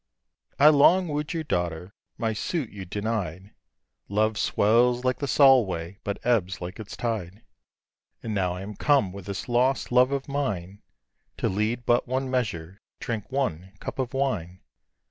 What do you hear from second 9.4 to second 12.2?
lost Love of mine To lead but